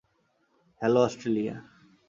[0.81, 1.55] Hello, Australia.